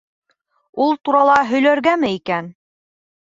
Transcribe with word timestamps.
Ул 0.85 0.97
турала 1.09 1.35
һөйләргәме 1.51 2.11
икән? 2.17 2.51